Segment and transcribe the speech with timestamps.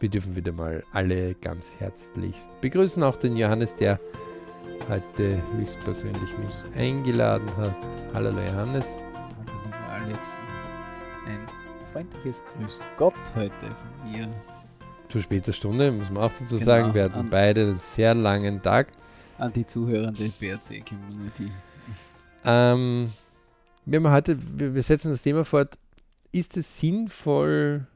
[0.00, 3.02] wir dürfen wieder mal alle ganz herzlichst begrüßen.
[3.02, 3.98] Auch den Johannes, der
[4.88, 7.74] heute höchstpersönlich mich eingeladen hat.
[8.12, 8.96] Hallo Johannes.
[9.14, 10.18] Hallo lieber Alex.
[11.26, 11.46] Ein
[11.92, 14.28] freundliches Grüß Gott heute von mir.
[15.08, 16.94] Zu später Stunde, muss man auch dazu genau, sagen.
[16.94, 18.88] Wir hatten beide einen sehr langen Tag.
[19.38, 21.50] An die zuhörende BRC-Community.
[22.44, 23.12] Ähm,
[23.84, 25.78] wir, haben heute, wir, wir setzen das Thema fort.
[26.32, 27.86] Ist es sinnvoll,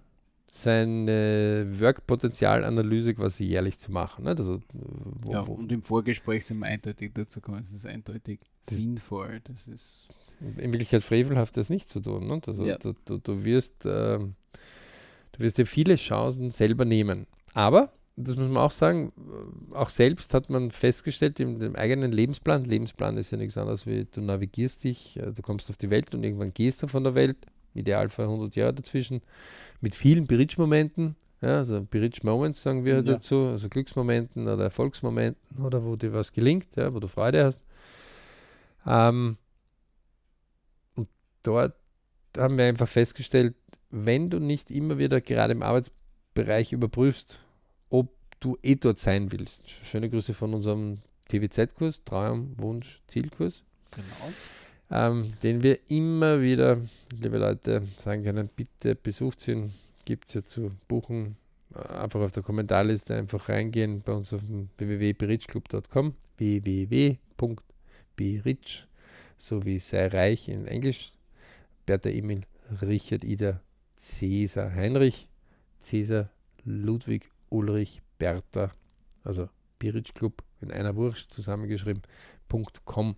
[0.53, 4.25] seine Work-Potenzialanalyse quasi jährlich zu machen.
[4.25, 4.31] Ne?
[4.31, 8.77] Also, wo, ja, und im Vorgespräch sind wir eindeutig dazu gekommen, es ist eindeutig das
[8.77, 9.41] sinnvoll.
[9.45, 10.09] Das ist
[10.41, 12.27] in Wirklichkeit frevelhaft, das nicht zu tun.
[12.27, 12.41] Ne?
[12.47, 12.79] Also, ja.
[12.79, 14.35] du, du, du, wirst, äh, du
[15.39, 17.27] wirst dir viele Chancen selber nehmen.
[17.55, 19.13] Aber, das muss man auch sagen,
[19.73, 24.05] auch selbst hat man festgestellt in dem eigenen Lebensplan, Lebensplan ist ja nichts anderes wie
[24.05, 27.15] du navigierst dich, äh, du kommst auf die Welt und irgendwann gehst du von der
[27.15, 27.37] Welt,
[27.75, 29.23] Idealfall 100 Jahre dazwischen,
[29.81, 33.03] mit vielen Bridge-Momenten, ja, also Bridge-Moments sagen wir ja.
[33.03, 37.61] dazu, also Glücksmomenten oder Erfolgsmomenten oder wo dir was gelingt, ja, wo du Freude hast.
[38.87, 39.39] Ähm,
[40.97, 41.09] und
[41.43, 41.75] dort
[42.37, 43.55] haben wir einfach festgestellt,
[43.91, 47.41] wenn du nicht immer wieder gerade im Arbeitsbereich überprüfst,
[47.89, 49.69] ob du eh dort sein willst.
[49.69, 53.65] Schöne Grüße von unserem TVZ-Kurs, Traum, Wunsch, Zielkurs.
[53.93, 54.33] Genau
[54.91, 56.79] ähm, den wir immer wieder,
[57.21, 59.73] liebe Leute, sagen können, bitte besucht ihn,
[60.05, 61.37] gibt es ja zu buchen.
[61.75, 64.43] Äh, einfach auf der Kommentarliste einfach reingehen bei uns auf
[64.79, 67.69] www.berichclub.com www.berich
[69.37, 71.13] sowie sei reich in Englisch
[71.87, 72.43] Bertha Emil
[72.83, 73.61] Richard Ida
[73.97, 75.29] Cäsar Heinrich
[75.79, 76.31] Cäsar
[76.65, 78.73] Ludwig Ulrich Bertha
[79.23, 79.49] also
[79.79, 83.17] Berich Club in einer Wurst zusammengeschrieben.com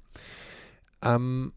[1.02, 1.52] ähm,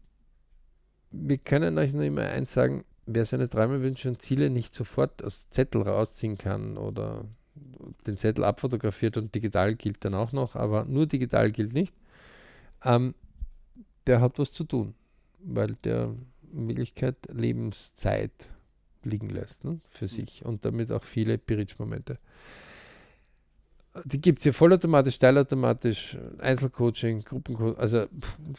[1.10, 5.22] wir können euch nur immer eins sagen, wer seine Träume, Wünsche und Ziele nicht sofort
[5.22, 7.24] aus Zettel rausziehen kann oder
[8.06, 11.94] den Zettel abfotografiert und digital gilt dann auch noch, aber nur digital gilt nicht,
[12.84, 13.14] ähm,
[14.06, 14.94] der hat was zu tun,
[15.38, 16.14] weil der
[16.52, 18.50] in Wirklichkeit Lebenszeit
[19.02, 20.08] liegen lässt ne, für mhm.
[20.08, 22.18] sich und damit auch viele Piritsch-Momente.
[24.04, 28.06] Die gibt es hier vollautomatisch, teilautomatisch, Einzelcoaching, Gruppencoaching, also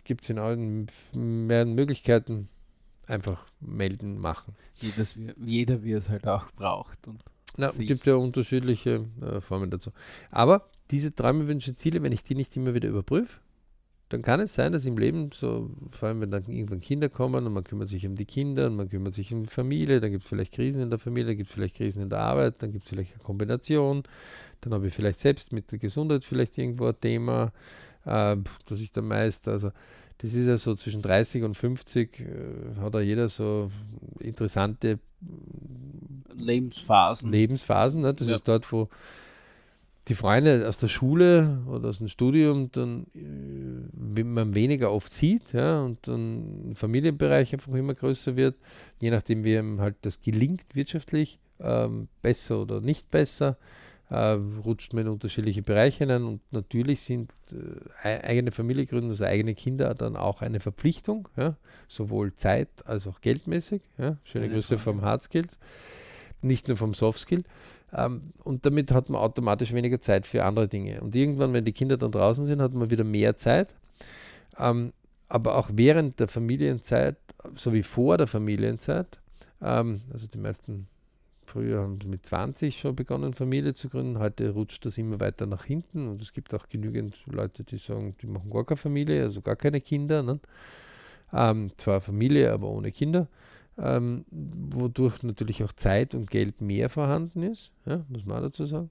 [0.04, 2.50] gibt es in allen mehreren Möglichkeiten.
[3.08, 4.54] Einfach melden, machen.
[4.76, 7.00] Jedes, jeder, wie es halt auch braucht.
[7.58, 9.92] Es gibt ja unterschiedliche äh, Formen dazu.
[10.30, 13.40] Aber diese Träume, Wünsche, Ziele, wenn ich die nicht immer wieder überprüfe,
[14.10, 17.46] dann kann es sein, dass im Leben, so, vor allem wenn dann irgendwann Kinder kommen
[17.46, 20.12] und man kümmert sich um die Kinder und man kümmert sich um die Familie, dann
[20.12, 22.62] gibt es vielleicht Krisen in der Familie, dann gibt es vielleicht Krisen in der Arbeit,
[22.62, 24.04] dann gibt es vielleicht eine Kombination,
[24.62, 27.52] dann habe ich vielleicht selbst mit der Gesundheit vielleicht irgendwo ein Thema,
[28.06, 29.72] äh, das ich dann meist, also
[30.20, 32.26] das ist ja so zwischen 30 und 50 äh,
[32.80, 33.70] hat ja jeder so
[34.20, 35.00] interessante
[36.34, 37.32] Lebensphasen.
[37.32, 38.14] Lebensphasen, ne?
[38.14, 38.36] das ja.
[38.36, 38.90] ist dort, wo
[40.08, 45.54] die Freunde aus der Schule oder aus dem Studium dann äh, man weniger oft sieht
[45.54, 48.56] ja, und dann Familienbereich einfach immer größer wird,
[49.02, 53.58] je nachdem wie ihm halt das gelingt wirtschaftlich, ähm, besser oder nicht besser,
[54.10, 57.34] äh, rutscht man in unterschiedliche Bereiche hinein und natürlich sind
[58.04, 61.58] äh, eigene Familie gründen, also eigene Kinder dann auch eine Verpflichtung, ja,
[61.88, 63.82] sowohl Zeit als auch geldmäßig.
[63.98, 64.18] Ja.
[64.24, 65.48] Schöne Grüße vom Hardskill,
[66.42, 67.44] nicht nur vom Softskill.
[67.94, 71.02] Ähm, und damit hat man automatisch weniger Zeit für andere Dinge.
[71.02, 73.76] Und irgendwann, wenn die Kinder dann draußen sind, hat man wieder mehr Zeit.
[74.60, 74.94] Ähm,
[75.30, 77.18] aber auch während der Familienzeit,
[77.56, 79.20] so wie vor der Familienzeit,
[79.62, 80.88] ähm, also die meisten
[81.46, 84.20] früher haben mit 20 schon begonnen, Familie zu gründen.
[84.20, 86.08] Heute rutscht das immer weiter nach hinten.
[86.10, 89.56] Und es gibt auch genügend Leute, die sagen, die machen gar keine Familie, also gar
[89.56, 90.24] keine Kinder.
[90.24, 90.40] Ne?
[91.34, 93.28] Ähm, zwar Familie, aber ohne Kinder
[93.78, 98.66] ähm, wodurch natürlich auch Zeit und Geld mehr vorhanden ist, ja, muss man auch dazu
[98.66, 98.90] sagen.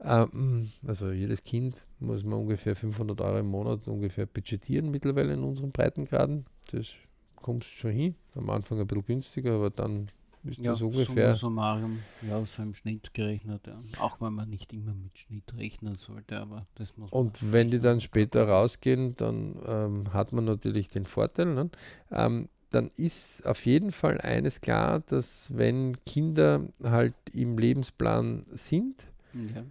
[0.00, 5.42] Ähm, also jedes Kind muss man ungefähr 500 Euro im Monat ungefähr budgetieren mittlerweile in
[5.42, 6.44] unseren Breitengraden.
[6.70, 6.94] Das
[7.36, 8.14] kommt schon hin.
[8.34, 10.08] Am Anfang ein bisschen günstiger, aber dann
[10.44, 11.34] ist ja, das ungefähr.
[11.34, 13.66] Summarium, ja, so im Schnitt gerechnet.
[13.66, 13.80] Ja.
[14.00, 17.20] Auch wenn man nicht immer mit Schnitt rechnen sollte, aber das muss man.
[17.20, 21.46] Und wenn die dann später rausgehen, dann ähm, hat man natürlich den Vorteil.
[21.46, 21.70] Ne?
[22.10, 29.06] Ähm, dann ist auf jeden Fall eines klar, dass wenn Kinder halt im Lebensplan sind,
[29.32, 29.64] ja.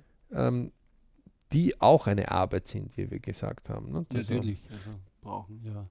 [0.47, 0.71] ähm,
[1.51, 3.91] die auch eine Arbeit sind, wie wir gesagt haben.
[3.91, 4.05] Ne?
[4.13, 5.87] Also Natürlich, also brauchen ja,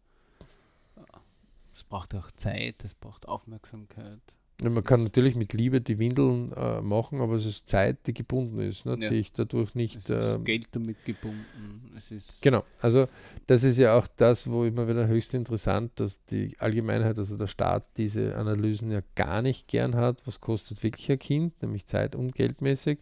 [1.74, 4.20] es braucht auch Zeit, es braucht Aufmerksamkeit.
[4.62, 8.60] Man kann natürlich mit Liebe die Windeln äh, machen, aber es ist Zeit, die gebunden
[8.60, 9.08] ist, ne, ja.
[9.08, 9.96] die ich dadurch nicht.
[9.96, 11.90] Es ist äh, Geld damit gebunden.
[12.40, 13.06] Genau, also
[13.48, 17.48] das ist ja auch das, wo immer wieder höchst interessant, dass die Allgemeinheit, also der
[17.48, 20.24] Staat, diese Analysen ja gar nicht gern hat.
[20.24, 22.98] Was kostet wirklich ein Kind, nämlich Zeit und geldmäßig.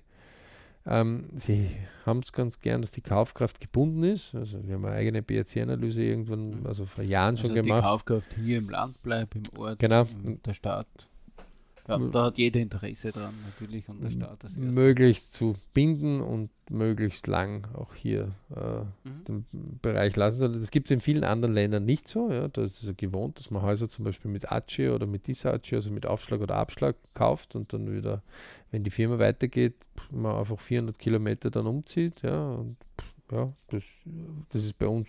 [0.87, 1.69] Ähm, sie
[2.06, 4.34] haben es ganz gern, dass die Kaufkraft gebunden ist.
[4.34, 6.66] Also wir haben eine eigene BRC-Analyse irgendwann, Mhm.
[6.66, 7.82] also vor Jahren Also schon die gemacht.
[7.82, 10.06] Kaufkraft hier im Land bleibt, im Ort, Genau.
[10.25, 10.88] in der Stadt.
[11.88, 16.50] Ja, da hat jeder Interesse dran, natürlich, und der Staat das möglichst zu binden und
[16.70, 19.25] möglichst lang auch hier äh, Mhm.
[19.26, 19.46] den
[19.82, 20.52] Bereich lassen soll.
[20.52, 22.31] Das gibt es in vielen anderen Ländern nicht so.
[22.31, 22.46] Ja.
[22.46, 25.75] Da ist es ja gewohnt, dass man Häuser zum Beispiel mit Aci oder mit Disaci,
[25.75, 28.23] also mit Aufschlag oder Abschlag kauft und dann wieder,
[28.70, 29.75] wenn die Firma weitergeht,
[30.11, 32.23] man einfach 400 Kilometer dann umzieht.
[32.23, 32.76] Ja, und
[33.32, 33.82] ja, das,
[34.50, 35.08] das ist bei uns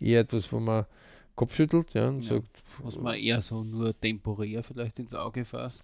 [0.00, 0.86] eher etwas, wo man
[1.42, 2.36] Kopf schüttelt ja, und Ja.
[2.36, 5.82] sagt, was man eher so nur temporär vielleicht ins Auge fasst.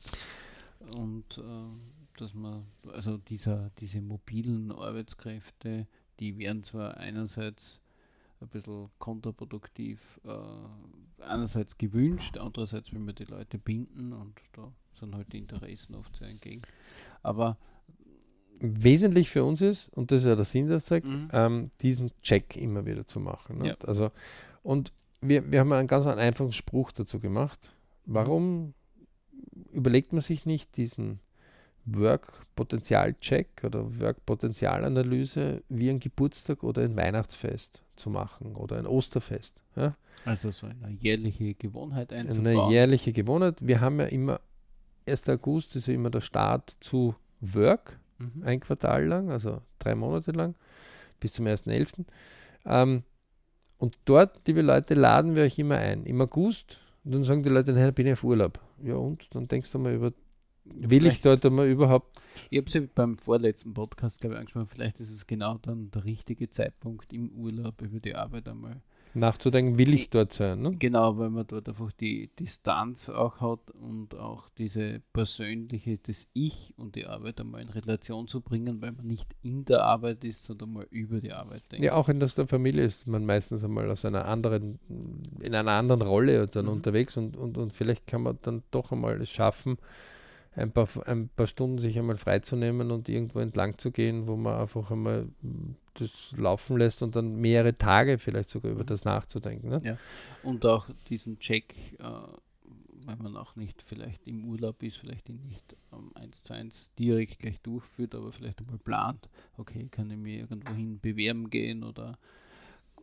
[0.96, 1.42] Und äh,
[2.16, 5.88] dass man, also dieser, diese mobilen Arbeitskräfte,
[6.20, 7.80] die werden zwar einerseits
[8.40, 15.12] ein bisschen kontraproduktiv, äh, einerseits gewünscht, andererseits will man die Leute binden und da sind
[15.16, 16.62] halt die Interessen oft sehr entgegen.
[17.24, 17.56] Aber
[18.60, 21.28] wesentlich für uns ist, und das ist ja der Sinn der Zeit, Mhm.
[21.32, 23.58] ähm, diesen Check immer wieder zu machen.
[23.58, 23.68] Ne?
[23.68, 23.76] Ja.
[23.86, 24.12] Also,
[24.62, 27.72] und wir, wir haben einen ganz einfachen Spruch dazu gemacht.
[28.06, 28.14] Mhm.
[28.14, 28.74] Warum
[29.72, 31.20] überlegt man sich nicht diesen
[31.84, 39.62] Work-Potenzial-Check oder Work-Potenzial-Analyse wie ein Geburtstag oder ein Weihnachtsfest zu machen oder ein Osterfest?
[39.76, 39.96] Ja?
[40.24, 42.70] also so eine jährliche Gewohnheit Eine einzubauen.
[42.70, 43.66] jährliche Gewohnheit.
[43.66, 44.40] Wir haben ja immer,
[45.06, 45.28] 1.
[45.28, 48.42] August ist ja immer der Start zu Work Mhm.
[48.42, 50.56] ein Quartal lang, also drei Monate lang,
[51.20, 52.04] bis zum 1.11.
[52.66, 53.04] Ähm,
[53.78, 56.04] und dort, liebe Leute, laden wir euch immer ein.
[56.04, 58.60] Im August, und dann sagen die Leute, nein, bin ich auf Urlaub.
[58.82, 60.12] Ja, und dann denkst du mal über,
[60.64, 62.20] will ich dort einmal überhaupt,
[62.50, 64.68] Ich habe es ja beim vorletzten Podcast, glaube ich, angesprochen.
[64.68, 68.82] Vielleicht ist es genau dann der richtige Zeitpunkt im Urlaub über die Arbeit einmal.
[69.18, 70.60] Nachzudenken, will ich dort sein.
[70.62, 70.76] Ne?
[70.78, 76.74] Genau, weil man dort einfach die Distanz auch hat und auch diese persönliche, das Ich
[76.76, 80.44] und die Arbeit einmal in Relation zu bringen, weil man nicht in der Arbeit ist,
[80.44, 81.84] sondern mal über die Arbeit denkt.
[81.84, 84.78] Ja, auch in der Familie ist man meistens einmal aus einer anderen,
[85.40, 86.72] in einer anderen Rolle dann Mhm.
[86.72, 89.78] unterwegs und, und, und vielleicht kann man dann doch einmal es schaffen,
[90.54, 94.60] ein paar, ein paar Stunden sich einmal freizunehmen und irgendwo entlang zu gehen, wo man
[94.60, 95.28] einfach einmal
[96.00, 98.86] das laufen lässt und dann mehrere Tage vielleicht sogar über Mhm.
[98.86, 99.68] das nachzudenken.
[99.68, 99.80] Ne?
[99.84, 99.96] Ja.
[100.42, 102.04] Und auch diesen Check, äh,
[103.06, 106.92] wenn man auch nicht vielleicht im Urlaub ist, vielleicht ihn nicht ähm, eins zu eins
[106.98, 112.18] direkt gleich durchführt, aber vielleicht einmal plant, okay, kann ich mir irgendwohin bewerben gehen oder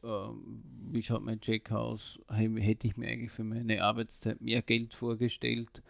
[0.03, 0.61] ähm,
[0.91, 2.19] wie schaut mein Check aus?
[2.29, 5.81] Hätte ich mir eigentlich für meine Arbeitszeit mehr Geld vorgestellt?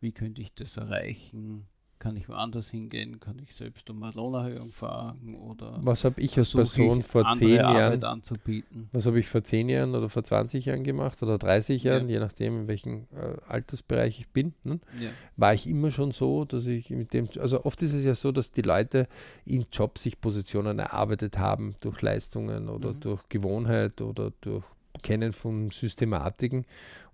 [0.00, 1.66] Wie könnte ich das erreichen?
[2.00, 3.20] Kann ich woanders hingehen?
[3.20, 5.36] Kann ich selbst um eine Lohnerhöhung fragen?
[5.36, 8.88] Oder Was habe ich als Person ich, vor zehn Arbeit Jahren, anzubieten?
[8.92, 11.92] was habe ich vor zehn Jahren oder vor 20 Jahren gemacht oder 30 Ja.
[11.92, 14.54] Jahren, je nachdem, in welchem äh, Altersbereich ich bin.
[14.64, 14.80] Ne?
[14.98, 15.10] Ja.
[15.36, 18.32] war ich immer schon so, dass ich mit dem, also oft ist es ja so,
[18.32, 19.06] dass die Leute
[19.44, 23.00] im Job sich Positionen erarbeitet haben durch Leistungen oder Mhm.
[23.00, 24.64] durch Gewohnheit oder durch
[25.02, 26.64] Kennen von Systematiken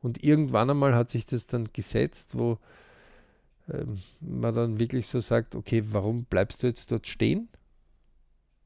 [0.01, 2.59] und irgendwann einmal hat sich das dann gesetzt, wo
[3.73, 7.49] ähm, man dann wirklich so sagt, okay, warum bleibst du jetzt dort stehen?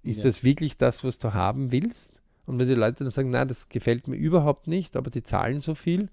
[0.03, 0.25] Ist Ja.
[0.25, 2.21] das wirklich das, was du haben willst?
[2.47, 5.61] Und wenn die Leute dann sagen, nein, das gefällt mir überhaupt nicht, aber die zahlen
[5.61, 6.09] so viel,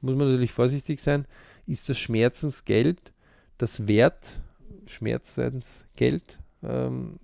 [0.00, 1.26] muss man natürlich vorsichtig sein,
[1.66, 3.12] ist das Schmerzensgeld
[3.58, 4.40] das Wert,
[4.86, 7.18] Schmerzensgeld, ähm,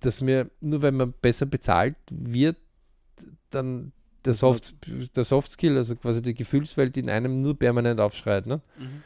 [0.00, 2.56] dass mir, nur wenn man besser bezahlt wird,
[3.50, 3.92] dann
[4.24, 4.74] der Soft,
[5.16, 8.46] der Soft Skill, also quasi die Gefühlswelt in einem nur permanent aufschreit.
[8.46, 8.60] Ne?
[8.78, 9.02] Mhm.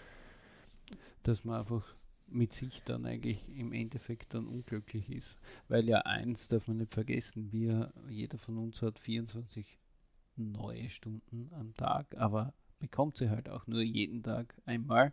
[1.24, 1.84] Dass man einfach
[2.26, 5.38] mit sich dann eigentlich im Endeffekt dann unglücklich ist.
[5.68, 9.78] Weil ja eins darf man nicht vergessen, wir, jeder von uns hat 24
[10.36, 15.12] neue Stunden am Tag, aber bekommt sie halt auch nur jeden Tag einmal.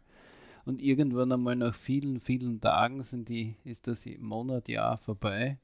[0.65, 5.57] Und irgendwann einmal nach vielen, vielen Tagen sind die, ist das Monat, Jahr vorbei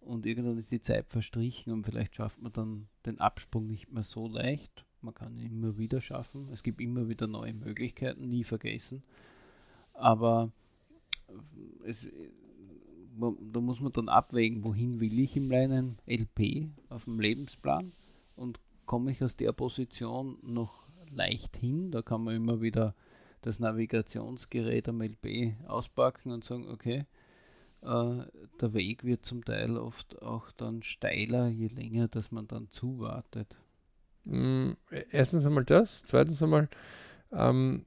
[0.00, 4.02] und irgendwann ist die Zeit verstrichen und vielleicht schafft man dann den Absprung nicht mehr
[4.02, 4.86] so leicht.
[5.00, 6.48] Man kann ihn immer wieder schaffen.
[6.50, 9.02] Es gibt immer wieder neue Möglichkeiten, nie vergessen.
[9.98, 10.52] Aber
[11.84, 12.06] es,
[13.18, 17.92] da muss man dann abwägen, wohin will ich in meinem LP auf dem Lebensplan
[18.36, 21.90] und komme ich aus der Position noch leicht hin.
[21.90, 22.94] Da kann man immer wieder
[23.42, 27.06] das Navigationsgerät am LP auspacken und sagen, okay,
[27.82, 28.22] äh,
[28.60, 33.56] der Weg wird zum Teil oft auch dann steiler, je länger, dass man dann zuwartet.
[34.24, 34.72] Mm,
[35.10, 36.68] Erstens einmal das, zweitens einmal,
[37.32, 37.86] ähm,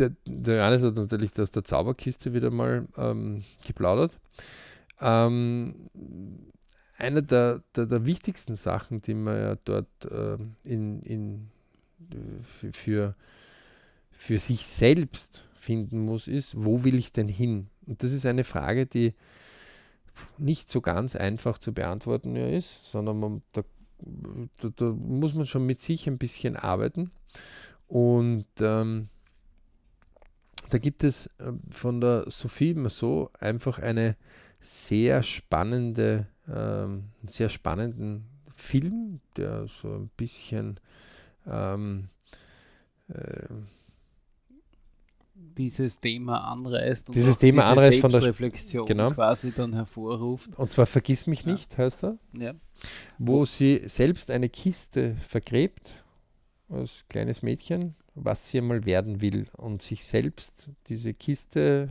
[0.00, 4.18] der, der Johannes hat natürlich aus der Zauberkiste wieder mal ähm, geplaudert.
[5.00, 5.74] Ähm,
[6.96, 11.50] eine der, der, der wichtigsten Sachen, die man ja dort ähm, in, in,
[12.72, 13.14] für,
[14.10, 17.68] für sich selbst finden muss, ist, wo will ich denn hin?
[17.86, 19.14] Und das ist eine Frage, die
[20.38, 23.62] nicht so ganz einfach zu beantworten ist, sondern man, da,
[24.58, 27.10] da, da, muss man schon mit sich ein bisschen arbeiten.
[27.86, 29.08] Und ähm,
[30.70, 34.16] da gibt es äh, von der Sophie Massot einfach eine
[34.60, 40.78] sehr spannende, ähm, sehr spannenden Film, der so ein bisschen
[41.46, 42.08] ähm,
[43.08, 43.48] äh,
[45.34, 49.10] dieses Thema anreißt und dieses Thema diese anreißt von der Reflexion genau.
[49.10, 50.50] quasi dann hervorruft.
[50.58, 51.52] Und zwar Vergiss mich ja.
[51.52, 52.18] nicht, heißt er.
[52.32, 52.54] Ja.
[53.18, 56.04] Wo sie selbst eine Kiste vergräbt
[56.68, 61.90] als kleines Mädchen, was sie einmal werden will und sich selbst diese Kiste,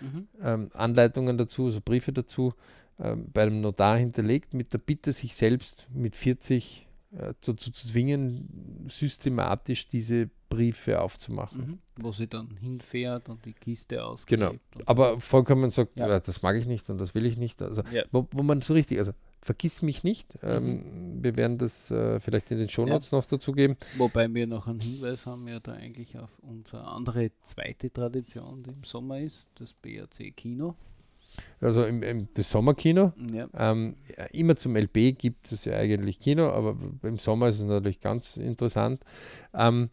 [0.00, 0.28] mhm.
[0.42, 2.54] ähm, Anleitungen dazu, also Briefe dazu,
[2.98, 7.72] ähm, bei einem Notar hinterlegt, mit der Bitte, sich selbst mit 40 äh, dazu zu
[7.72, 11.58] zwingen, systematisch diese Briefe aufzumachen.
[11.58, 11.78] Mhm.
[11.96, 14.40] Wo sie dann hinfährt und die Kiste ausgibt.
[14.40, 14.54] Genau.
[14.84, 16.20] Aber vollkommen sagt, ja.
[16.20, 17.62] Das mag ich nicht und das will ich nicht.
[17.62, 18.04] Also, ja.
[18.12, 20.42] wo, wo, man so richtig, also vergiss mich nicht.
[20.42, 20.48] Mhm.
[20.48, 23.18] Ähm, wir werden das äh, vielleicht in den Shownotes ja.
[23.18, 23.76] noch dazu geben.
[23.96, 28.70] Wobei wir noch einen Hinweis haben, ja da eigentlich auf unsere andere zweite Tradition, die
[28.70, 30.76] im Sommer ist, das BRC Kino
[31.60, 33.12] also im, im, das Sommerkino.
[33.32, 33.48] Ja.
[33.54, 33.96] Ähm,
[34.32, 38.36] immer zum LB gibt es ja eigentlich Kino, aber im Sommer ist es natürlich ganz
[38.36, 39.00] interessant.
[39.54, 39.90] Ähm,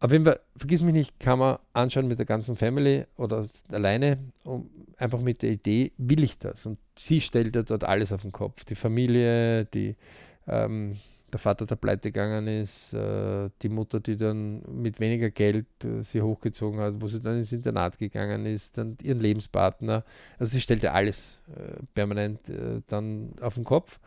[0.00, 4.18] auf jeden Fall, vergiss mich nicht, kann man anschauen mit der ganzen Family oder alleine,
[4.44, 4.68] um,
[4.98, 6.66] einfach mit der Idee, will ich das?
[6.66, 8.64] Und sie stellt ja dort alles auf den Kopf.
[8.64, 9.96] Die Familie, die
[10.46, 10.96] ähm,
[11.34, 16.02] der Vater, der pleite gegangen ist, äh, die Mutter, die dann mit weniger Geld äh,
[16.02, 20.04] sie hochgezogen hat, wo sie dann ins Internat gegangen ist, dann ihren Lebenspartner.
[20.38, 22.40] Also sie stellte alles äh, permanent
[22.86, 23.98] dann auf den Kopf,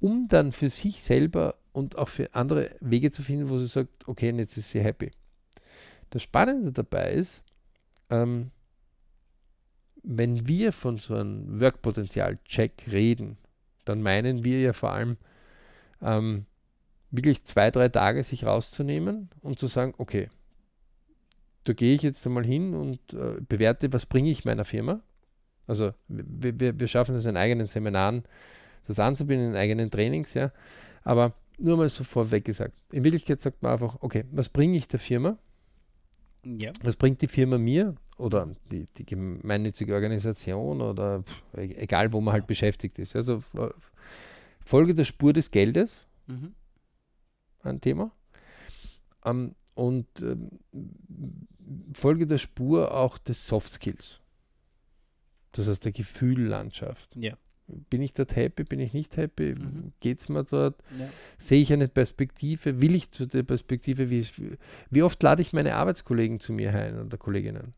[0.00, 4.08] um dann für sich selber und auch für andere Wege zu finden, wo sie sagt,
[4.08, 5.12] okay, jetzt ist sie happy.
[6.10, 7.44] Das Spannende dabei ist,
[8.10, 8.50] ähm,
[10.02, 13.38] wenn wir von so einem Workpotenzial-Check reden,
[13.84, 15.16] dann meinen wir ja vor allem,
[16.02, 16.46] ähm,
[17.10, 20.28] wirklich zwei, drei Tage sich rauszunehmen und zu sagen, okay,
[21.64, 25.00] da gehe ich jetzt einmal hin und äh, bewerte, was bringe ich meiner Firma.
[25.66, 28.24] Also wir, wir, wir schaffen es in eigenen Seminaren,
[28.86, 30.50] das anzubieten, in eigenen Trainings, ja.
[31.04, 32.74] Aber nur mal so vorweg gesagt.
[32.92, 35.38] In Wirklichkeit sagt man einfach, okay, was bringe ich der Firma?
[36.44, 36.72] Ja.
[36.82, 41.22] Was bringt die Firma mir oder die, die gemeinnützige Organisation oder
[41.56, 43.16] e-, egal, wo man halt beschäftigt ist.
[43.16, 43.40] Also
[44.64, 46.54] Folge der Spur des Geldes, mhm.
[47.60, 48.12] ein Thema.
[49.24, 50.50] Ähm, und ähm,
[51.94, 54.20] Folge der Spur auch des Soft Skills.
[55.52, 57.16] Das heißt der Gefühllandschaft.
[57.16, 57.36] Ja.
[57.66, 58.64] Bin ich dort happy?
[58.64, 59.54] Bin ich nicht happy?
[59.54, 59.92] Mhm.
[60.00, 60.82] Geht es mir dort?
[60.98, 61.08] Ja.
[61.38, 62.80] Sehe ich eine Perspektive?
[62.80, 64.10] Will ich zu der Perspektive?
[64.10, 64.26] Wie,
[64.90, 67.74] wie oft lade ich meine Arbeitskollegen zu mir ein oder Kolleginnen?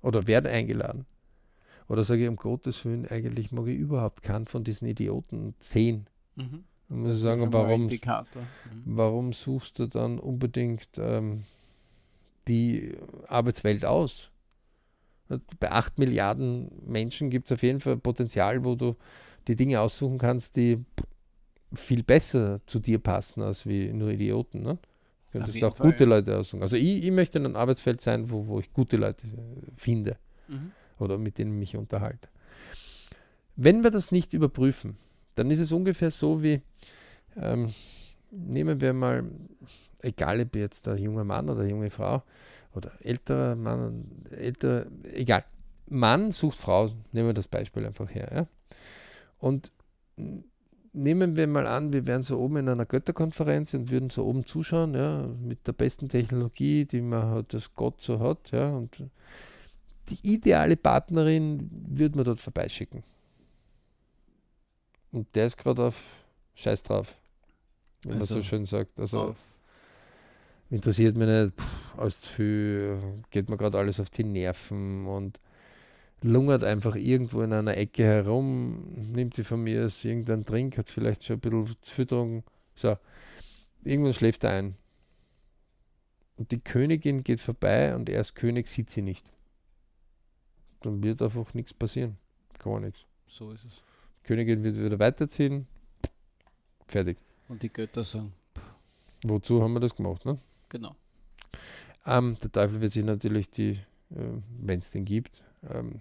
[0.00, 1.06] Oder werde eingeladen?
[1.88, 6.06] Oder sage ich, um Gottes Willen, eigentlich mag ich überhaupt keinen von diesen Idioten sehen.
[6.36, 6.64] Mhm.
[6.88, 8.00] Und muss sagen, warum, mhm.
[8.84, 11.44] warum suchst du dann unbedingt ähm,
[12.48, 14.30] die Arbeitswelt aus?
[15.58, 18.96] Bei 8 Milliarden Menschen gibt es auf jeden Fall Potenzial, wo du
[19.48, 20.84] die Dinge aussuchen kannst, die
[21.72, 24.62] viel besser zu dir passen als wie nur Idioten.
[24.62, 24.78] Ne?
[25.32, 26.04] Du könntest auch Fall, gute.
[26.04, 26.62] Leute aussuchen.
[26.62, 29.30] Also ich, ich, möchte in einem Arbeitsfeld sein, wo, wo ich gute Leute äh,
[29.76, 30.16] finde.
[30.48, 30.72] Mhm
[31.04, 32.28] oder mit denen ich mich unterhalte.
[33.56, 34.96] Wenn wir das nicht überprüfen,
[35.36, 36.60] dann ist es ungefähr so wie,
[37.36, 37.72] ähm,
[38.30, 39.24] nehmen wir mal,
[40.02, 42.22] egal ob jetzt der junge Mann oder junge Frau
[42.74, 45.44] oder älterer Mann, älter, egal.
[45.86, 48.30] Mann sucht Frau, nehmen wir das Beispiel einfach her.
[48.34, 48.46] Ja?
[49.38, 49.70] Und
[50.94, 54.46] nehmen wir mal an, wir wären so oben in einer Götterkonferenz und würden so oben
[54.46, 59.04] zuschauen, ja, mit der besten Technologie, die man halt, das Gott so hat, ja, und
[60.08, 63.02] die ideale Partnerin würde man dort vorbeischicken.
[65.12, 65.96] Und der ist gerade auf
[66.54, 67.16] Scheiß drauf,
[68.02, 68.98] wenn also, man so schön sagt.
[68.98, 69.36] Also
[70.70, 72.98] interessiert mich nicht, pff, alles zu viel,
[73.30, 75.38] geht mir gerade alles auf die Nerven und
[76.22, 80.88] lungert einfach irgendwo in einer Ecke herum, nimmt sie von mir als irgendeinen Trink, hat
[80.88, 82.44] vielleicht schon ein bisschen Fütterung.
[82.74, 82.96] So,
[83.84, 84.74] irgendwann schläft er ein.
[86.36, 89.33] Und die Königin geht vorbei und er als König sieht sie nicht
[90.84, 92.16] dann wird einfach nichts passieren.
[92.58, 93.04] Gar nichts.
[93.26, 93.82] So ist es.
[94.20, 95.66] Die Königin wird wieder weiterziehen.
[96.86, 97.18] Fertig.
[97.48, 98.32] Und die Götter sagen.
[99.22, 100.38] Wozu haben wir das gemacht, ne?
[100.68, 100.94] Genau.
[102.06, 103.70] Ähm, der Teufel wird sich natürlich die,
[104.10, 106.00] äh, wenn es den gibt, ähm,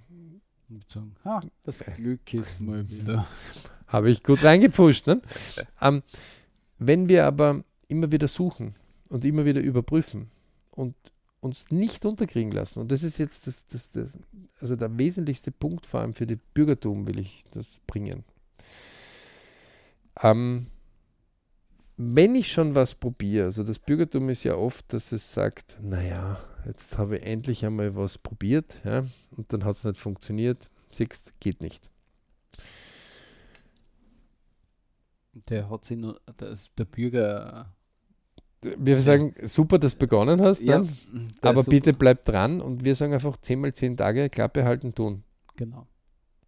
[0.87, 3.25] sagen, ha, das äh, Glück ist mal wieder.
[3.87, 5.07] Habe ich gut reingepusht.
[5.07, 5.21] Ne?
[5.81, 6.03] ähm,
[6.79, 8.75] wenn wir aber immer wieder suchen
[9.09, 10.29] und immer wieder überprüfen
[10.71, 10.95] und
[11.43, 12.79] uns nicht unterkriegen lassen.
[12.79, 14.19] Und das ist jetzt das, das, das,
[14.61, 18.23] also der wesentlichste Punkt, vor allem für das Bürgertum will ich das bringen.
[20.21, 20.67] Ähm,
[21.97, 26.39] wenn ich schon was probiere, also das Bürgertum ist ja oft, dass es sagt, naja,
[26.65, 31.33] jetzt habe ich endlich einmal was probiert, ja, und dann hat es nicht funktioniert, siehst,
[31.39, 31.89] geht nicht.
[35.49, 37.73] Der hat sich nur, das, der Bürger.
[38.77, 40.89] Wir sagen, super, dass du begonnen hast, Ja, dann,
[41.41, 44.93] der aber bitte bleib dran und wir sagen einfach 10 mal 10 Tage Klappe halten
[44.93, 45.23] tun.
[45.55, 45.87] Genau.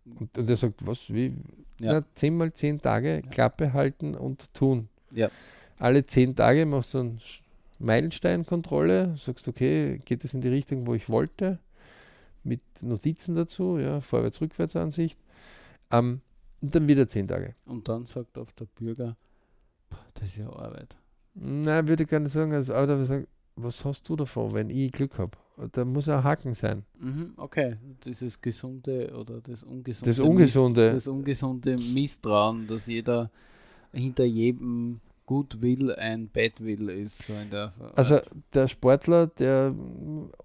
[0.06, 1.34] Und, und er sagt, was, wie?
[1.80, 1.94] Ja.
[1.94, 4.90] Na, 10 mal 10 Tage Klappe halten und tun.
[5.12, 5.30] Ja.
[5.78, 7.18] Alle 10 Tage machst du eine
[7.80, 11.60] Meilensteinkontrolle, sagst, okay, geht es in die Richtung, wo ich wollte,
[12.44, 15.20] mit Notizen dazu, ja, Vorwärts-Rückwärts-Ansicht.
[15.92, 16.22] Ähm,
[16.62, 17.56] und dann wieder 10 Tage.
[17.66, 19.18] Und dann sagt oft der Bürger,
[19.90, 20.96] "Boah, das ist ja Arbeit.
[21.36, 25.38] Nein, würde nicht sagen, als Auto, sagen, was hast du davon, wenn ich Glück habe?
[25.72, 26.84] Da muss ein Haken sein.
[27.00, 30.82] Mhm, okay, dieses gesunde oder das ungesunde, Das Ungesunde.
[30.94, 33.30] Miss, das ungesunde Misstrauen, dass jeder
[33.94, 37.24] hinter jedem Goodwill ein Badwill ist.
[37.24, 37.74] So der.
[37.96, 38.20] Also
[38.54, 39.74] der Sportler, der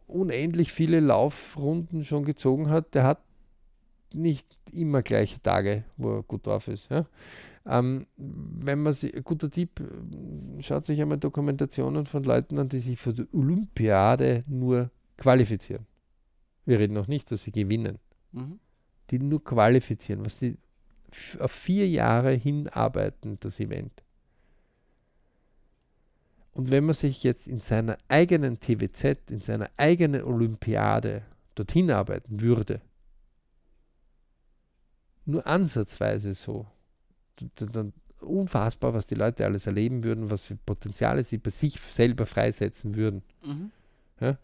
[0.07, 3.19] unendlich viele Laufrunden schon gezogen hat, der hat
[4.13, 6.91] nicht immer gleiche Tage, wo er gut drauf ist.
[6.91, 7.07] Ja?
[7.71, 12.69] Ähm, wenn man sich, ein guter Tipp, äh, schaut sich einmal Dokumentationen von Leuten an,
[12.69, 15.87] die sich für die Olympiade nur qualifizieren.
[16.67, 17.99] Wir reden noch nicht, dass sie gewinnen.
[18.33, 18.59] mhm.
[19.11, 20.57] Die nur qualifizieren, was die
[21.39, 24.05] auf vier Jahre hinarbeiten, das Event.
[26.53, 31.23] Und wenn man sich jetzt in seiner eigenen TWZ, in seiner eigenen Olympiade
[31.55, 32.81] dorthin arbeiten würde,
[35.25, 36.67] nur ansatzweise so,
[38.21, 42.97] unfassbar, was die Leute alles erleben würden, was für Potenziale sie bei sich selber freisetzen
[42.97, 43.23] würden.
[43.45, 43.71] Mhm.
[44.21, 44.39] Ja?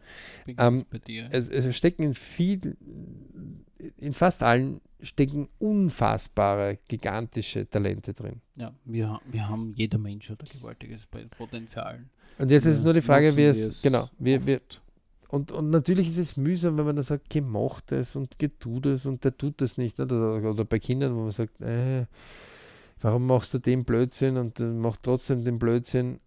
[0.47, 1.28] Ähm, ganz bei dir.
[1.31, 2.76] Es, es stecken in viel,
[3.99, 8.40] in fast allen stecken unfassbare, gigantische Talente drin.
[8.55, 12.07] ja, wir, wir haben, jeder Mensch hat ein gewaltiges Potenzial.
[12.38, 14.61] Und jetzt ist Wir nur die Frage, wie es, genau, wir, wir,
[15.29, 18.49] und, und natürlich ist es mühsam, wenn man dann sagt, geh, mach das und geh,
[18.49, 19.99] tu das und der tut das nicht.
[19.99, 20.12] Nicht?
[20.12, 22.07] Oder, oder bei Kindern, wo man sagt, äh,
[23.00, 26.20] warum machst du den Blödsinn und äh, mach trotzdem den Blödsinn.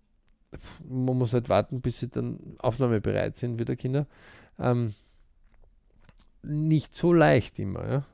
[0.87, 4.07] Man muss halt warten, bis sie dann aufnahmebereit sind, wieder Kinder.
[4.57, 4.95] Ähm,
[6.41, 8.05] nicht so leicht immer, ja.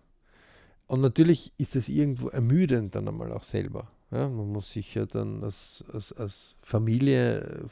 [0.87, 3.87] Und natürlich ist es irgendwo ermüdend dann einmal auch selber.
[4.11, 7.67] Ja, man muss sich ja dann als, als, als Familie, äh,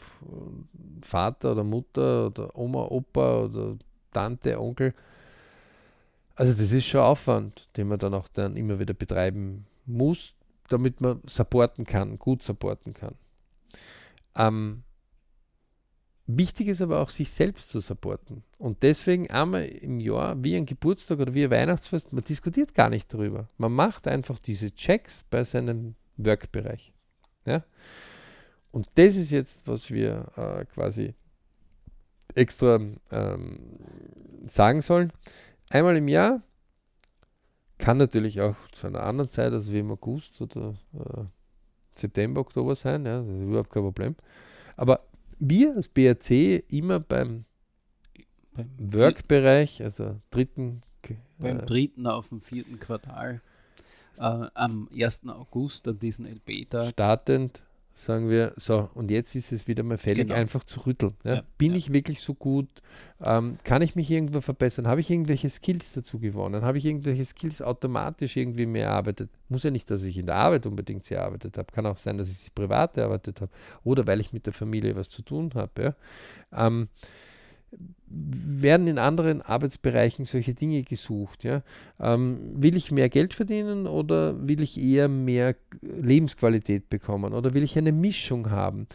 [1.02, 3.78] Vater oder Mutter oder Oma, Opa oder
[4.12, 4.94] Tante, Onkel,
[6.36, 10.34] also das ist schon Aufwand, den man dann auch dann immer wieder betreiben muss,
[10.74, 13.16] damit man supporten kann, gut supporten kann.
[14.36, 14.84] Ähm,
[16.26, 18.44] wichtig ist aber auch, sich selbst zu supporten.
[18.58, 22.90] Und deswegen einmal im Jahr, wie ein Geburtstag oder wie ein Weihnachtsfest, man diskutiert gar
[22.90, 23.48] nicht darüber.
[23.58, 26.92] Man macht einfach diese Checks bei seinem Workbereich.
[27.46, 27.64] Ja?
[28.72, 31.14] Und das ist jetzt, was wir äh, quasi
[32.34, 32.80] extra
[33.12, 33.60] ähm,
[34.46, 35.14] sagen sollen.
[35.70, 36.42] Einmal im Jahr
[37.84, 41.26] kann natürlich auch zu einer anderen Zeit, also wie im August oder äh,
[41.96, 44.16] September, Oktober sein, ja, das ist überhaupt kein Problem.
[44.78, 45.02] Aber
[45.38, 47.44] wir als BRC immer beim
[48.54, 50.80] Beim, Work-Bereich, also dritten,
[51.38, 53.42] beim äh, dritten auf dem vierten Quartal,
[54.18, 55.28] äh, am 1.
[55.28, 57.64] August, an diesem LB-Tag, startend
[57.96, 60.40] sagen wir, so, und jetzt ist es wieder mal fällig, Genau.
[60.40, 61.14] einfach zu rütteln.
[61.24, 61.36] Ja?
[61.36, 61.78] Ja, Bin ja.
[61.78, 62.68] ich wirklich so gut?
[63.22, 64.88] Ähm, kann ich mich irgendwo verbessern?
[64.88, 66.64] Habe ich irgendwelche Skills dazu gewonnen?
[66.64, 69.30] Habe ich irgendwelche Skills automatisch irgendwie mehr erarbeitet?
[69.48, 71.72] Muss ja nicht, dass ich in der Arbeit unbedingt sie erarbeitet habe.
[71.72, 73.52] Kann auch sein, dass ich sie privat erarbeitet habe
[73.84, 75.84] oder weil ich mit der Familie was zu tun habe.
[76.52, 76.66] Ja?
[76.68, 76.90] Ähm,
[78.16, 81.44] werden in anderen Arbeitsbereichen solche Dinge gesucht.
[81.44, 81.64] Ja?
[82.00, 87.64] Ähm, will ich mehr Geld verdienen oder will ich eher mehr Lebensqualität bekommen oder will
[87.64, 88.88] ich eine Mischung haben?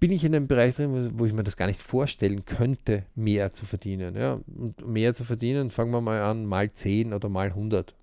[0.00, 3.52] Bin ich in einem Bereich drin, wo, ich mir das gar nicht vorstellen könnte, mehr
[3.52, 4.16] zu verdienen?
[4.16, 4.40] Ja?
[4.46, 7.94] Und mehr zu verdienen, fangen wir mal an, mal 10 oder mal 100.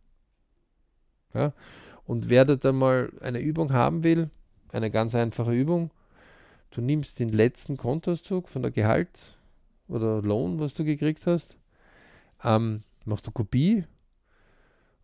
[1.34, 1.54] Ja?
[2.06, 4.30] Und wer da mal eine Übung haben will,
[4.72, 5.90] eine ganz einfache Übung,
[6.70, 9.39] du nimmst den letzten Kontoauszug von der Gehalts-
[9.90, 11.58] oder Lohn, was du gekriegt hast,
[12.44, 13.84] ähm, machst du Kopie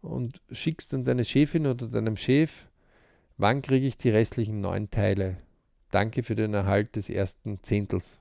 [0.01, 2.67] und schickst dann deine Chefin oder deinem Chef,
[3.37, 5.37] wann kriege ich die restlichen neun Teile?
[5.91, 8.19] Danke für den Erhalt des ersten Zehntels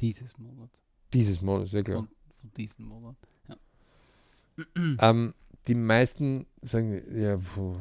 [0.00, 0.70] dieses Monat,
[1.12, 1.98] dieses Monats, ja klar.
[1.98, 2.08] von,
[2.40, 3.16] von diesem Monat.
[3.48, 3.56] Ja.
[5.00, 5.34] Ähm,
[5.66, 7.74] die meisten sagen, ja, puh,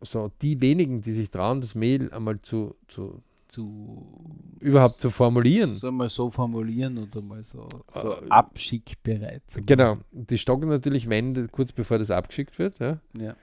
[0.00, 5.74] so die wenigen, die sich trauen, das Mail einmal zu, zu zu überhaupt zu formulieren.
[5.74, 11.50] So mal so formulieren oder mal so, so Äh, abschickbereit Genau, die stocken natürlich, wenn,
[11.50, 12.78] kurz bevor das abgeschickt wird.
[12.78, 13.00] Ja.
[13.18, 13.36] Ja.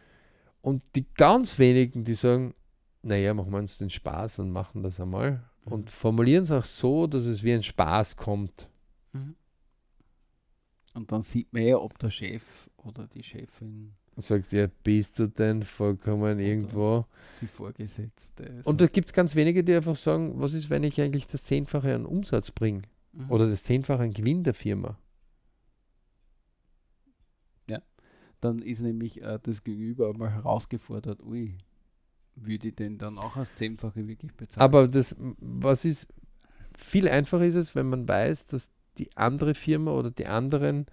[0.62, 2.54] Und die ganz wenigen, die sagen,
[3.02, 5.44] naja, machen wir uns den Spaß und machen das einmal.
[5.66, 5.72] Mhm.
[5.72, 8.70] Und formulieren es auch so, dass es wie ein Spaß kommt.
[9.14, 9.36] Mhm.
[10.94, 15.28] Und dann sieht man ja, ob der Chef oder die Chefin, sagt, ja, bist du
[15.28, 17.06] denn vollkommen irgendwo?
[17.42, 18.62] die Vorgesetzte.
[18.64, 21.44] Und da gibt es ganz wenige, die einfach sagen, was ist, wenn ich eigentlich das
[21.44, 22.82] Zehnfache an Umsatz bringe?
[23.14, 23.32] Mhm.
[23.32, 24.98] Oder das Zehnfache an Gewinn der Firma?
[28.42, 31.58] dann ist nämlich äh, das Gegenüber mal herausgefordert, ui,
[32.36, 34.64] würde ich denn dann auch als Zehnfache wirklich bezahlen?
[34.64, 36.14] Aber das, was ist,
[36.78, 40.86] viel einfacher ist es, wenn man weiß, dass die andere Firma oder die anderen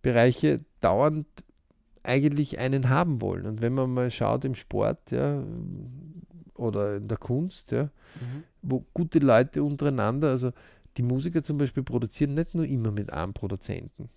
[0.00, 1.26] Bereiche dauernd
[2.04, 3.46] eigentlich einen haben wollen.
[3.46, 5.44] Und wenn man mal schaut im Sport, ja,
[6.54, 7.84] oder in der Kunst, ja,
[8.20, 8.44] Mhm.
[8.62, 10.52] wo gute Leute untereinander, also
[10.96, 14.10] die Musiker zum Beispiel produzieren nicht nur immer mit einem Produzenten.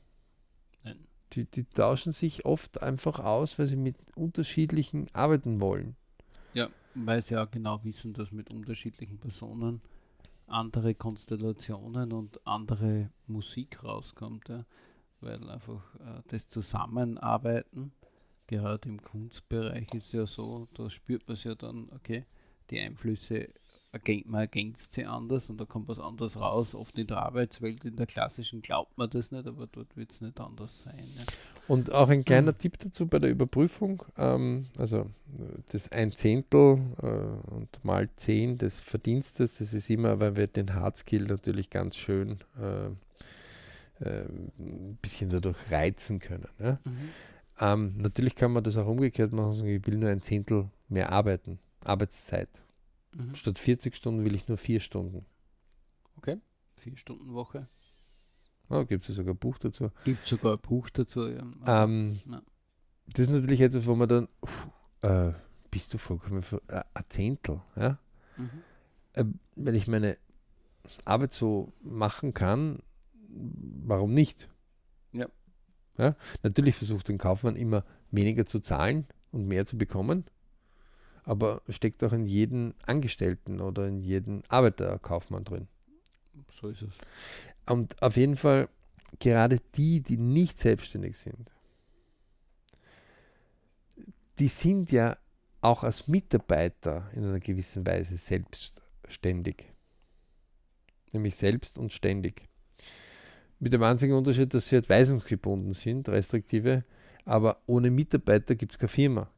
[0.84, 1.00] Nein.
[1.34, 5.96] Die, die tauschen sich oft einfach aus, weil sie mit unterschiedlichen arbeiten wollen.
[6.54, 9.82] Ja, weil sie ja genau wissen, dass mit unterschiedlichen Personen
[10.48, 14.66] andere Konstellationen und andere Musik rauskommt, ja.
[15.22, 17.94] Weil einfach äh, das Zusammenarbeiten,
[18.48, 22.26] gerade im Kunstbereich ist ja so, da spürt man es ja dann, okay,
[22.70, 23.50] die Einflüsse,
[23.96, 26.76] ergänzt, man ergänzt sie anders und da kommt was anderes raus.
[26.76, 30.22] Oft in der Arbeitswelt, in der klassischen glaubt man das nicht, aber dort wird es
[30.22, 31.08] nicht anders sein.
[31.18, 31.24] Ja.
[31.68, 35.10] Und auch ein kleiner Tipp dazu bei der Überprüfung, ähm, also
[35.72, 40.76] das ein Zehntel äh, und mal zehn des Verdienstes, das ist immer, weil wir den
[40.76, 42.90] Hardskill natürlich ganz schön äh,
[44.00, 44.24] äh,
[44.60, 46.48] ein bisschen dadurch reizen können.
[46.60, 46.80] Ja?
[47.60, 51.12] Ähm, natürlich kann man das auch umgekehrt machen, sagen, ich will nur ein Zehntel mehr
[51.12, 52.50] arbeiten, Arbeitszeit.
[53.14, 53.36] Mhm.
[53.36, 55.26] Statt 40 Stunden will ich nur vier Stunden.
[56.76, 57.68] Vier Stunden Woche.
[58.70, 59.92] Oh, Gibt es sogar ein Buch dazu.
[60.04, 61.28] Gibt sogar ein Buch dazu.
[61.28, 61.44] Ja.
[61.66, 62.20] Ähm.
[63.08, 64.68] Das ist natürlich etwas, wo man dann, uff,
[65.02, 65.32] äh,
[65.70, 68.00] bist du vollkommen, äh, ein Zehntel, ja?
[68.38, 68.50] Mhm.
[69.14, 70.18] äh, wenn ich meine
[71.06, 72.80] Arbeit so machen kann,
[73.36, 74.50] warum nicht?
[75.12, 75.28] Ja.
[75.98, 76.16] ja?
[76.44, 80.26] Natürlich versucht ein Kaufmann immer weniger zu zahlen und mehr zu bekommen,
[81.24, 85.68] aber steckt auch in jeden Angestellten oder in jeden Arbeiterkaufmann drin.
[86.50, 86.94] So ist es.
[87.66, 88.70] Und auf jeden Fall
[89.20, 91.52] gerade die, die nicht selbstständig sind,
[94.40, 95.18] die sind ja
[95.62, 99.66] auch als Mitarbeiter in einer gewissen Weise selbstständig.
[101.12, 102.48] Nämlich selbst und ständig.
[103.60, 106.84] Mit dem einzigen Unterschied, dass sie halt weisungsgebunden sind, restriktive,
[107.26, 109.30] aber ohne Mitarbeiter gibt es keine Firma.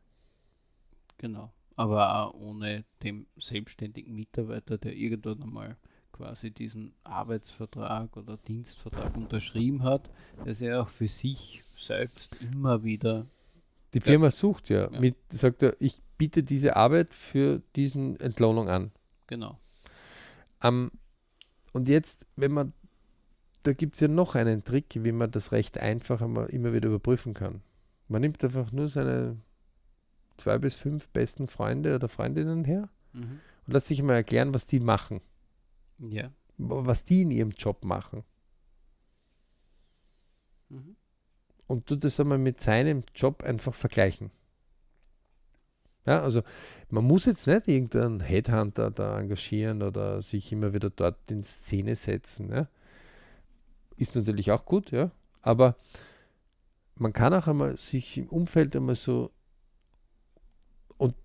[1.17, 1.51] Genau.
[1.75, 5.77] Aber auch ohne den selbstständigen Mitarbeiter, der irgendwann einmal
[6.11, 10.09] quasi diesen Arbeitsvertrag oder Dienstvertrag unterschrieben hat,
[10.43, 13.27] dass er auch für sich selbst immer wieder
[13.93, 14.01] Die.
[14.01, 14.99] Firma sucht ja, Ja.
[14.99, 18.91] mit, sagt er, ich biete diese Arbeit für diesen Entlohnung an.
[19.27, 19.59] genau.
[20.63, 20.89] Ähm,
[21.73, 22.73] und jetzt, wenn man,
[23.67, 27.33] da gibt es ja noch einen Trick, wie man das recht einfach immer wieder überprüfen
[27.33, 27.61] kann.
[28.07, 29.35] Man nimmt einfach nur seine
[30.37, 33.39] zwei bis fünf besten Freunde oder Freundinnen her Mhm.
[33.65, 35.19] und lässt sich mal erklären, was die machen,
[35.99, 36.31] Ja.
[36.57, 38.23] was die in ihrem Job machen.
[40.69, 40.95] Mhm.
[41.67, 44.31] Und tut das einmal mit seinem Job einfach vergleichen.
[46.05, 46.41] Ja, also
[46.89, 51.97] man muss jetzt nicht irgendeinen Headhunter da engagieren oder sich immer wieder dort in Szene
[51.97, 52.49] setzen.
[52.53, 52.69] Ja.
[53.97, 55.11] Ist natürlich auch gut, ja.
[55.41, 55.75] Aber
[56.95, 59.31] man kann auch einmal sich im Umfeld einmal so
[60.97, 61.15] und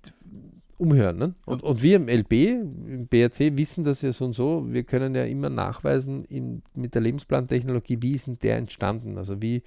[0.76, 1.16] umhören.
[1.16, 1.34] Ne?
[1.46, 4.66] Und, und wir im LB, im BRC, wissen das ja so und so.
[4.68, 9.16] Wir können ja immer nachweisen in, mit der Lebensplantechnologie, wie ist denn der entstanden?
[9.16, 9.62] Also wie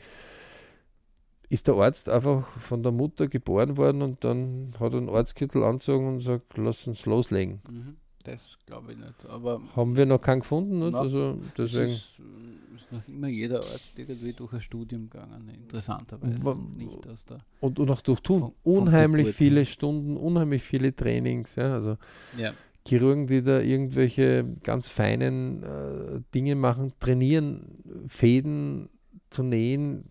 [1.50, 5.64] ist der Arzt einfach von der Mutter geboren worden und dann hat er einen Arztkittel
[5.64, 7.62] angezogen und sagt, lass uns loslegen.
[7.70, 7.96] Mhm.
[8.26, 9.26] Das glaube ich nicht.
[9.30, 10.92] Aber Haben wir noch keinen gefunden, nicht?
[10.92, 11.92] Na, also es deswegen.
[11.92, 16.44] ist, äh, ist noch immer jeder Arzt irgendwie durch ein Studium gegangen, interessanterweise.
[16.44, 17.38] Wa- und nicht aus der.
[17.62, 18.40] Und, und auch durch Tun.
[18.42, 19.66] Von- von unheimlich Geburt viele.
[19.66, 21.56] Stunden, unheimlich viele Trainings.
[21.56, 21.98] Ja, also
[22.38, 22.54] Ja.
[22.88, 28.90] Chirurgen, die da irgendwelche ganz feinen äh, Dinge machen, trainieren, Fäden
[29.32, 30.10] zu nähen,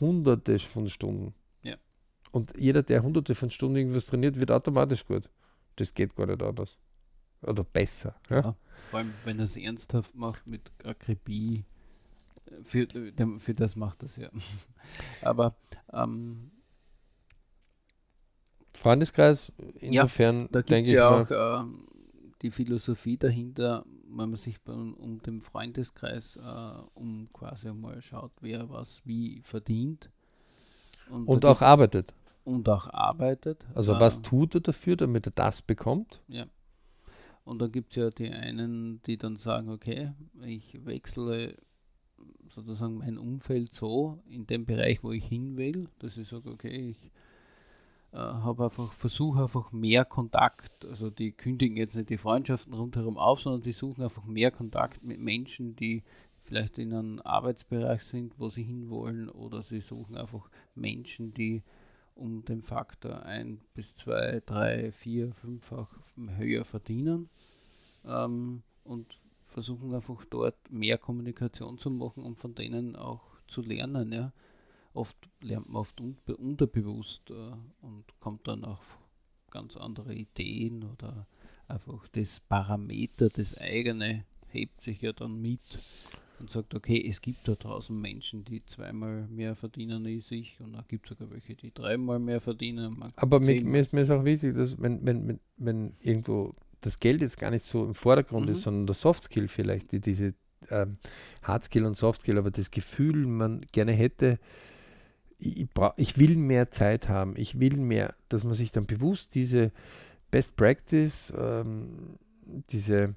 [0.00, 1.32] hunderte von Stunden.
[1.62, 1.76] Ja.
[2.32, 5.30] Und jeder, der hunderte von Stunden irgendwas trainiert, wird automatisch gut.
[5.76, 6.76] Das geht gar nicht anders.
[7.42, 8.14] Oder besser.
[8.28, 8.40] Ja?
[8.40, 8.56] Ja.
[8.90, 11.64] Vor allem, wenn er es ernsthaft macht mit Akribie,
[12.46, 14.30] äh, für, äh, für das macht das ja.
[15.22, 15.54] Aber
[15.92, 16.50] ähm,
[18.76, 21.86] Freundeskreis, Ja, insofern da gibt denke es ich ja auch ähm,
[22.42, 28.32] die Philosophie dahinter, wenn man sich bei, um den Freundeskreis äh, um quasi mal schaut,
[28.40, 30.10] wer was wie verdient.
[31.10, 32.14] Und, und auch arbeitet.
[32.44, 33.66] Und auch arbeitet.
[33.74, 36.22] Also äh, was tut er dafür, damit er das bekommt?
[36.28, 36.46] Ja.
[37.48, 40.12] Und dann gibt es ja die einen, die dann sagen, okay,
[40.44, 41.56] ich wechsle
[42.50, 46.90] sozusagen mein Umfeld so in dem Bereich, wo ich hin will, dass ich sage, okay,
[46.90, 47.10] ich
[48.12, 53.16] äh, habe einfach, versuche einfach mehr Kontakt, also die kündigen jetzt nicht die Freundschaften rundherum
[53.16, 56.02] auf, sondern die suchen einfach mehr Kontakt mit Menschen, die
[56.42, 61.62] vielleicht in einem Arbeitsbereich sind, wo sie hinwollen, oder sie suchen einfach Menschen, die
[62.14, 65.88] um den Faktor 1 bis 2, 3, 4, 5-fach
[66.36, 67.30] höher verdienen
[68.08, 74.12] ähm, und versuchen einfach dort mehr Kommunikation zu machen und von denen auch zu lernen.
[74.12, 74.32] Ja.
[74.94, 78.98] Oft lernt man oft un unterbewusst äh, und kommt dann auf
[79.50, 81.26] ganz andere Ideen oder
[81.66, 85.60] einfach das Parameter, das eigene hebt sich ja dann mit
[86.40, 90.72] und sagt, okay, es gibt da draußen Menschen, die zweimal mehr verdienen als ich und
[90.72, 93.02] da gibt es sogar welche, die dreimal mehr verdienen.
[93.16, 96.98] Aber mir, mir, ist, mir ist auch wichtig, dass wenn, wenn, wenn, wenn irgendwo das
[96.98, 98.52] Geld jetzt gar nicht so im Vordergrund mhm.
[98.52, 100.34] ist, sondern der Softskill vielleicht, die, diese
[100.70, 100.98] ähm,
[101.42, 104.38] Hardskill und Softskill, aber das Gefühl, man gerne hätte,
[105.38, 109.72] ich, ich, will mehr Zeit haben, ich will mehr, dass man sich dann bewusst diese
[110.30, 112.18] Best Practice, ähm,
[112.70, 113.14] diese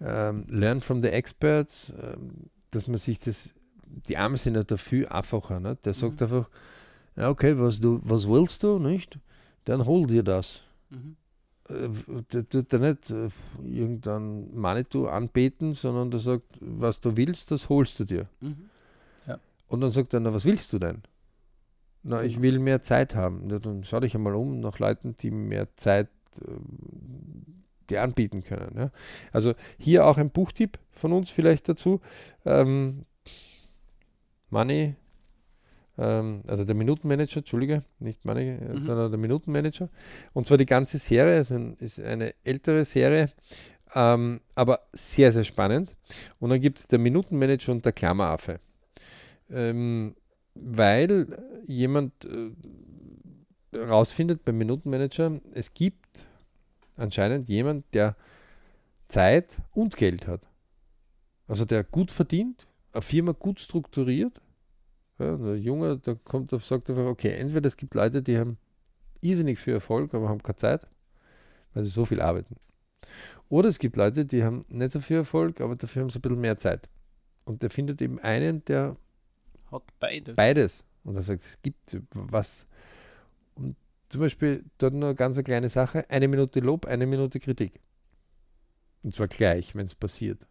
[0.00, 5.12] ähm, Learn from the Experts, ähm, dass man sich das, die Arme sind ja dafür
[5.12, 5.60] einfacher.
[5.60, 5.76] Ne?
[5.84, 6.24] Der sagt mhm.
[6.24, 6.50] einfach,
[7.16, 9.18] ja, okay, was, du, was willst du, nicht?
[9.64, 10.62] Dann hol dir das.
[10.90, 11.16] Mhm
[12.32, 13.28] der tut er nicht äh,
[13.64, 18.26] irgendein Manitou anbeten, sondern der sagt, was du willst, das holst du dir.
[18.40, 18.70] Mhm.
[19.26, 19.38] Ja.
[19.68, 21.02] Und dann sagt er, na, was willst du denn?
[22.02, 22.42] Na, ich genau.
[22.42, 23.50] will mehr Zeit haben.
[23.50, 26.08] Ja, dann schau dich einmal um nach Leuten, die mehr Zeit
[26.40, 26.50] äh,
[27.90, 28.72] dir anbieten können.
[28.76, 28.90] Ja?
[29.32, 32.00] Also hier auch ein Buchtipp von uns vielleicht dazu.
[32.44, 33.04] Ähm,
[34.48, 34.96] Money
[36.00, 38.84] ähm, also der Minutenmanager, Entschuldige, nicht meine, äh, mhm.
[38.84, 39.90] sondern der Minutenmanager.
[40.32, 43.30] Und zwar die ganze Serie, also ist eine ältere Serie,
[43.94, 45.94] ähm, aber sehr, sehr spannend.
[46.38, 48.60] Und dann gibt es der Minutenmanager und der Klammeraffe.
[49.50, 50.16] Ähm,
[50.54, 56.26] weil jemand äh, rausfindet beim Minutenmanager, es gibt
[56.96, 58.16] anscheinend jemand, der
[59.08, 60.48] Zeit und Geld hat.
[61.46, 64.40] Also der gut verdient, eine Firma gut strukturiert
[65.20, 68.56] ja, der Junge, der kommt auf, sagt einfach, okay, entweder es gibt Leute, die haben
[69.20, 70.86] irrsinnig viel Erfolg, aber haben keine Zeit,
[71.74, 72.56] weil sie so viel arbeiten.
[73.48, 76.22] Oder es gibt Leute, die haben nicht so viel Erfolg, aber dafür haben sie ein
[76.22, 76.88] bisschen mehr Zeit.
[77.44, 78.96] Und der findet eben einen, der
[79.70, 80.36] hat beides.
[80.36, 80.84] Beides.
[81.04, 82.66] Und er sagt, es gibt was.
[83.54, 83.76] Und
[84.08, 87.80] zum Beispiel dort nur eine ganz kleine Sache: eine Minute Lob, eine Minute Kritik.
[89.02, 90.46] Und zwar gleich, wenn es passiert.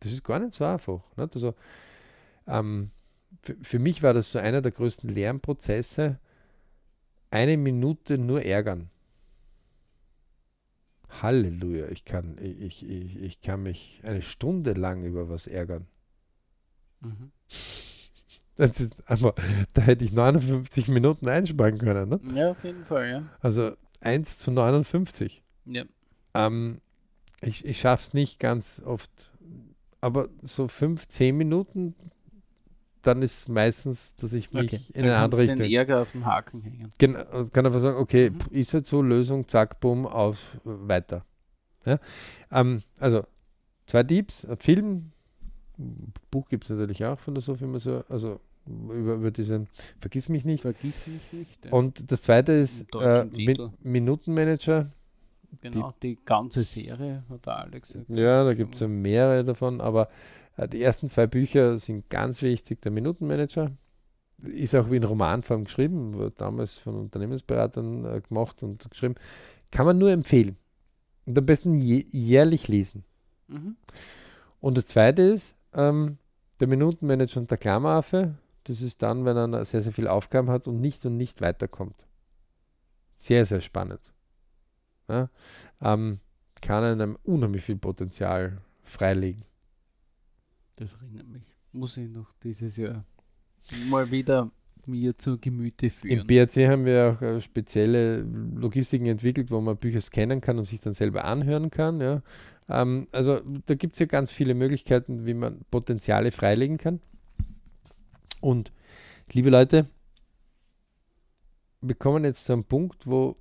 [0.00, 1.02] Das ist gar nicht so einfach.
[1.16, 1.34] Nicht?
[1.34, 1.54] Also,
[2.46, 2.90] ähm,
[3.42, 6.18] für, für mich war das so einer der größten Lernprozesse,
[7.30, 8.90] eine Minute nur ärgern.
[11.22, 15.86] Halleluja, ich kann, ich, ich, ich kann mich eine Stunde lang über was ärgern.
[17.00, 17.32] Mhm.
[18.56, 19.34] Das ist einfach,
[19.72, 22.08] da hätte ich 59 Minuten einsparen können.
[22.08, 22.20] Ne?
[22.36, 23.22] Ja, auf jeden Fall, ja.
[23.40, 25.42] Also 1 zu 59.
[25.64, 25.82] Ja.
[26.34, 26.80] Ähm,
[27.40, 29.32] ich ich schaffe es nicht ganz oft,
[30.00, 31.96] aber so 5, 10 Minuten
[33.06, 34.82] dann ist meistens, dass ich mich okay.
[34.94, 35.58] in eine andere Richtung.
[35.58, 36.90] den Ärger auf dem Haken hängen.
[36.98, 38.38] Genau, kann einfach sagen, okay, mhm.
[38.50, 41.24] ist halt so, Lösung, zack, bumm, auf, weiter.
[41.86, 41.98] Ja?
[42.50, 43.24] Ähm, also,
[43.86, 45.12] zwei Tipps, Film,
[46.30, 50.44] Buch gibt es natürlich auch von der Sophie so, also über, über diesen Vergiss mich
[50.44, 50.62] nicht.
[50.62, 51.64] Vergiss mich nicht.
[51.64, 51.72] Ja.
[51.72, 54.90] Und das zweite ist äh, Min Minutenmanager.
[55.60, 58.10] Genau, die, die, ganze Serie hat der Alex gesagt.
[58.10, 60.08] Ja, da gibt es ja mehrere davon, aber
[60.56, 62.80] die ersten zwei Bücher sind ganz wichtig.
[62.82, 63.72] Der Minutenmanager
[64.42, 69.14] ist auch wie in Romanform geschrieben, wurde damals von Unternehmensberatern äh, gemacht und geschrieben.
[69.70, 70.56] Kann man nur empfehlen.
[71.26, 73.04] Und am besten jährlich lesen.
[73.48, 73.76] Mhm.
[74.60, 76.18] Und das zweite ist ähm,
[76.60, 78.34] der Minutenmanager und der Klammeraffe.
[78.64, 82.06] Das ist dann, wenn er sehr, sehr viele Aufgaben hat und nicht und nicht weiterkommt.
[83.18, 84.12] Sehr, sehr spannend.
[85.08, 85.28] Ja?
[85.82, 86.20] Ähm,
[86.60, 89.44] kann einem unheimlich viel Potenzial freilegen.
[90.76, 91.42] Das erinnert mich.
[91.72, 93.04] Muss ich noch dieses Jahr
[93.88, 94.50] mal wieder
[94.86, 96.20] mir zu Gemüte führen.
[96.20, 100.64] Im BRC haben wir auch äh, spezielle Logistiken entwickelt, wo man Bücher scannen kann und
[100.64, 102.00] sich dann selber anhören kann.
[102.00, 102.22] Ja.
[102.68, 107.00] Ähm, also da gibt es ja ganz viele Möglichkeiten, wie man Potenziale freilegen kann.
[108.40, 108.72] Und
[109.32, 109.88] liebe Leute,
[111.80, 113.36] wir kommen jetzt zu einem Punkt, wo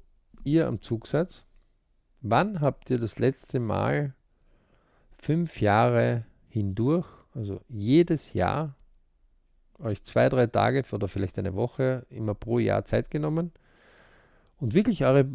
[0.46, 1.46] ihr am Zug seid,
[2.26, 4.16] Wann habt ihr das letzte Mal
[5.18, 8.76] fünf Jahre hindurch, also jedes Jahr,
[9.80, 13.52] euch zwei, drei Tage oder vielleicht eine Woche immer pro Jahr Zeit genommen
[14.60, 15.28] und wirklich eure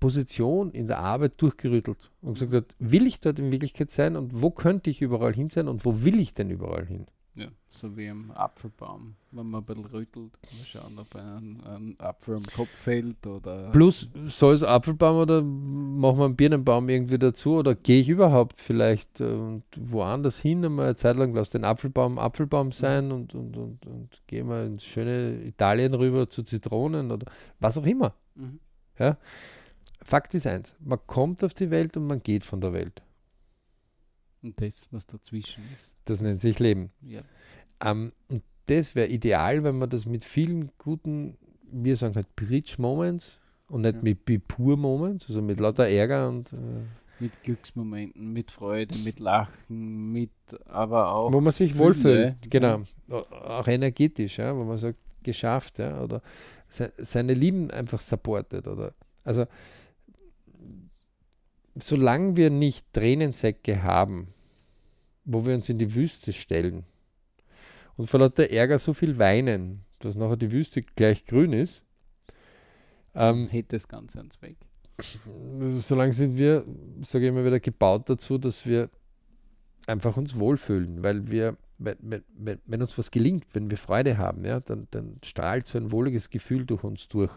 [0.00, 4.42] Position in der Arbeit durchgerüttelt und gesagt hat, will ich dort in Wirklichkeit sein und
[4.42, 7.06] wo könnte ich überall hin sein und wo will ich denn überall hin?
[7.34, 11.96] Ja, so wie im Apfelbaum, wenn man ein bisschen rüttelt, mal schauen, ob ein, ein
[11.98, 13.70] Apfel am Kopf fällt oder.
[13.70, 18.58] Plus, soll es Apfelbaum oder machen wir einen Birnenbaum irgendwie dazu oder gehe ich überhaupt
[18.58, 23.56] vielleicht äh, woanders hin einmal eine Zeit lang, lass den Apfelbaum Apfelbaum sein und, und,
[23.56, 28.14] und, und gehe mal ins schöne Italien rüber zu Zitronen oder was auch immer.
[28.34, 28.60] Mhm.
[28.98, 29.16] Ja?
[30.02, 33.02] Fakt ist eins, man kommt auf die Welt und man geht von der Welt.
[34.42, 35.94] Und das, was dazwischen ist.
[36.04, 36.90] Das nennt sich Leben.
[37.00, 37.22] Ja.
[37.84, 41.36] Ähm, und das wäre ideal, wenn man das mit vielen guten,
[41.70, 44.02] wir sagen halt Bridge Moments und nicht ja.
[44.02, 46.56] mit Bipur Moments, also mit lauter Ärger und äh,
[47.22, 50.30] mit Glücksmomenten, mit Freude, mit Lachen, mit
[50.66, 55.78] aber auch wo man sich Fülle, wohlfühlt, genau, auch energetisch, ja, wo man sagt geschafft,
[55.78, 56.20] ja, oder
[56.68, 58.92] se seine Lieben einfach supportet oder
[59.24, 59.46] also
[61.74, 64.28] solange wir nicht Tränensäcke haben,
[65.24, 66.84] wo wir uns in die Wüste stellen
[67.96, 71.82] und vor lauter Ärger so viel weinen, dass nachher die Wüste gleich grün ist,
[73.14, 74.56] ähm, hält das Ganze ans Weg.
[75.60, 76.64] Also solange sind wir,
[77.02, 78.90] sage ich immer wieder, gebaut dazu, dass wir
[79.86, 84.44] einfach uns wohlfühlen, weil wir, wenn, wenn, wenn uns was gelingt, wenn wir Freude haben,
[84.44, 87.32] ja, dann, dann strahlt so ein wohliges Gefühl durch uns durch.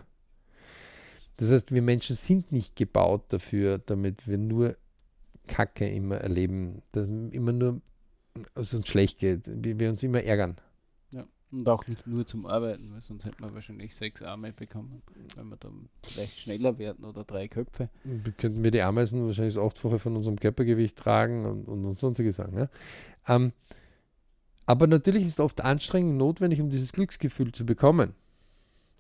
[1.37, 4.75] Das heißt, wir Menschen sind nicht gebaut dafür, damit wir nur
[5.47, 7.81] Kacke immer erleben, dass immer nur
[8.55, 10.55] es uns schlecht geht, wie wir uns immer ärgern.
[11.11, 15.01] Ja, und auch nicht nur zum Arbeiten, weil sonst hätten wir wahrscheinlich sechs Arme bekommen,
[15.35, 17.89] wenn wir dann vielleicht schneller werden oder drei Köpfe.
[18.37, 22.33] Könnten wir die Ameisen wahrscheinlich das achtfache von unserem Körpergewicht tragen und, und, und sonstige
[22.33, 22.57] Sachen.
[22.57, 22.69] Ja?
[23.27, 23.53] Ähm,
[24.65, 28.15] aber natürlich ist oft Anstrengung notwendig, um dieses Glücksgefühl zu bekommen.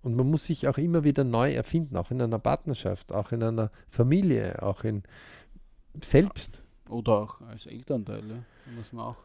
[0.05, 3.41] Und man muss sich auch immer wieder neu erfinden, auch in einer Partnerschaft, auch in
[3.41, 5.01] einer Familie, auch in
[5.99, 6.63] selbst.
[6.87, 8.35] Oder auch als Elternteil, ja.
[8.35, 9.15] da muss man auch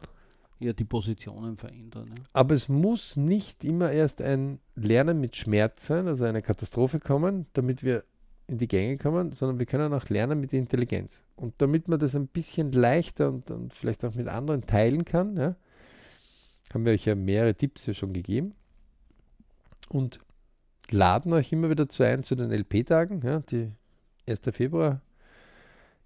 [0.57, 2.07] ja, die Positionen verändern.
[2.07, 2.23] Ja.
[2.33, 7.45] Aber es muss nicht immer erst ein Lernen mit Schmerz sein, also eine Katastrophe kommen,
[7.53, 8.03] damit wir
[8.47, 11.23] in die Gänge kommen, sondern wir können auch lernen mit Intelligenz.
[11.35, 15.37] Und damit man das ein bisschen leichter und, und vielleicht auch mit anderen teilen kann,
[15.37, 15.55] ja,
[16.73, 18.55] haben wir euch ja mehrere Tipps ja schon gegeben.
[19.87, 20.21] Und
[20.91, 23.71] laden euch immer wieder zu ein zu den LP-Tagen, ja, die
[24.27, 24.41] 1.
[24.51, 25.01] Februar,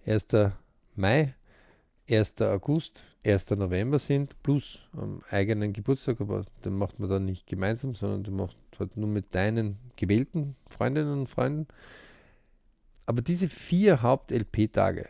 [0.06, 0.28] 1.
[0.96, 1.36] Mai,
[2.10, 2.42] 1.
[2.42, 3.50] August, 1.
[3.52, 8.32] November sind, plus am eigenen Geburtstag, aber den macht man dann nicht gemeinsam, sondern du
[8.32, 11.68] machst halt nur mit deinen gewählten Freundinnen und Freunden.
[13.08, 15.08] Aber diese vier Haupt-LP-Tage,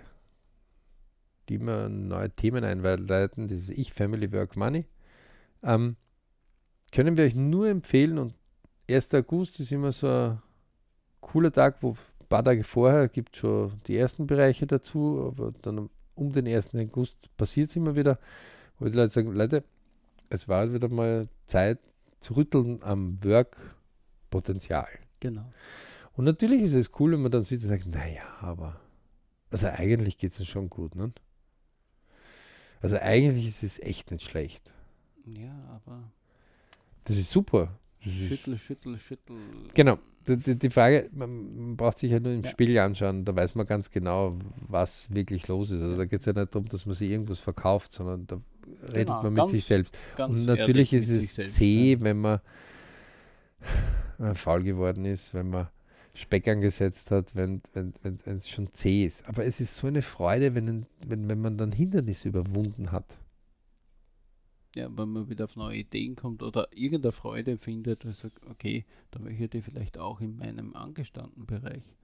[1.47, 4.85] die immer neue Themen einleiten, dieses Ich, Family, Work, Money,
[5.63, 5.95] ähm,
[6.91, 8.33] können wir euch nur empfehlen und
[8.89, 9.13] 1.
[9.13, 10.41] August ist immer so ein
[11.21, 15.51] cooler Tag, wo ein paar Tage vorher gibt es schon die ersten Bereiche dazu, aber
[15.61, 16.75] dann um den 1.
[16.75, 18.19] August passiert es immer wieder,
[18.79, 19.63] wo die Leute sagen, Leute,
[20.29, 21.79] es war wieder mal Zeit
[22.19, 24.87] zu rütteln am Work-Potenzial.
[25.19, 25.49] Genau.
[26.13, 28.79] Und natürlich ist es cool, wenn man dann sieht und sagt, naja, aber
[29.49, 31.13] also eigentlich geht es schon gut, ne?
[32.81, 34.73] Also eigentlich ist es echt nicht schlecht.
[35.25, 36.11] Ja, aber.
[37.05, 37.79] Das ist super.
[38.09, 39.35] Schüttel, schüttel, schüttel.
[39.73, 39.97] Genau.
[40.27, 42.49] Die, die Frage, man braucht sich ja nur im ja.
[42.49, 44.37] Spiegel anschauen, da weiß man ganz genau,
[44.67, 45.81] was wirklich los ist.
[45.81, 48.41] Also da geht es ja nicht darum, dass man sich irgendwas verkauft, sondern da
[48.87, 49.97] redet genau, man mit ganz, sich selbst.
[50.17, 52.01] Und natürlich ist es selbst, zäh, ja.
[52.01, 52.39] wenn man
[54.33, 55.67] faul geworden ist, wenn man
[56.15, 59.27] Speck angesetzt hat, wenn es wenn, wenn, schon zäh ist.
[59.27, 63.19] Aber es ist so eine Freude, wenn, wenn, wenn man dann Hindernisse überwunden hat
[64.75, 68.85] ja, wenn man wieder auf neue Ideen kommt oder irgendeine Freude findet und sagt, okay,
[69.11, 71.95] da möchte ich vielleicht auch in meinem angestammten Bereich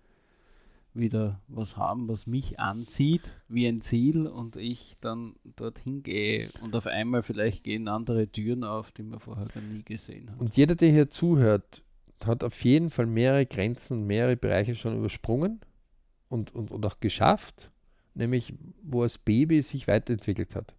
[0.94, 6.76] wieder was haben, was mich anzieht, wie ein Ziel und ich dann dorthin gehe und
[6.76, 10.40] auf einmal vielleicht gehen andere Türen auf, die man vorher gar nie gesehen hat.
[10.40, 11.84] Und jeder, der hier zuhört,
[12.26, 15.62] hat auf jeden Fall mehrere Grenzen und mehrere Bereiche schon übersprungen
[16.30, 17.72] und, und, und auch geschafft,
[18.14, 20.76] nämlich wo das Baby sich weiterentwickelt hat.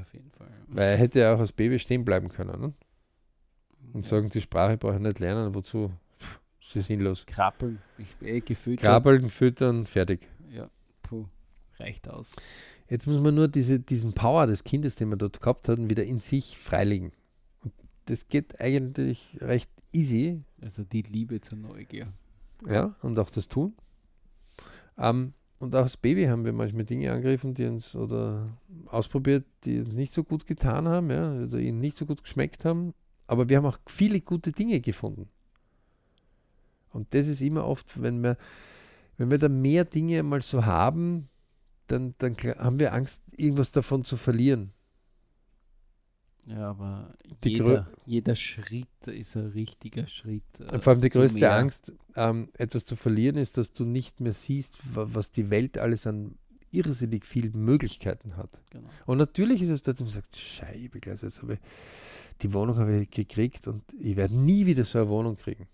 [0.00, 0.50] Auf jeden Fall.
[0.68, 2.60] Weil er hätte ja auch als Baby stehen bleiben können.
[2.60, 2.72] Ne?
[3.92, 4.10] Und ja.
[4.10, 5.92] sagen, die Sprache brauche ich nicht lernen, wozu?
[6.60, 7.24] Sie ist sinnlos.
[7.26, 8.80] Krabbeln, ich bin eh gefüttert.
[8.80, 10.28] Krabbeln, füttern, fertig.
[10.50, 10.68] Ja,
[11.02, 11.26] puh,
[11.78, 12.32] reicht aus.
[12.88, 16.04] Jetzt muss man nur diese, diesen Power des Kindes, den wir dort gehabt hatten, wieder
[16.04, 17.12] in sich freilegen.
[17.62, 17.72] Und
[18.06, 20.40] das geht eigentlich recht easy.
[20.60, 22.12] Also die Liebe zur Neugier.
[22.68, 23.74] Ja, und auch das Tun.
[24.98, 29.80] Ähm, und auch als Baby haben wir manchmal Dinge angegriffen, die uns oder ausprobiert, die
[29.80, 32.92] uns nicht so gut getan haben, ja, oder ihnen nicht so gut geschmeckt haben.
[33.26, 35.28] Aber wir haben auch viele gute Dinge gefunden.
[36.90, 38.36] Und das ist immer oft, wenn wir,
[39.16, 41.28] wenn wir da mehr Dinge mal so haben,
[41.86, 44.72] dann, dann haben wir Angst, irgendwas davon zu verlieren.
[46.46, 50.44] Ja, aber jeder, jeder, Schritt ist ein richtiger Schritt.
[50.70, 51.56] Äh, vor allem die größte mehr.
[51.56, 56.06] Angst, ähm, etwas zu verlieren, ist, dass du nicht mehr siehst, was die Welt alles
[56.06, 56.36] an
[56.70, 58.60] irrsinnig vielen Möglichkeiten hat.
[58.70, 58.88] Genau.
[59.06, 61.60] Und natürlich ist es dort, man sagt, Scheibe, jetzt habe ich,
[62.42, 65.68] die Wohnung habe ich gekriegt und ich werde nie wieder so eine Wohnung kriegen.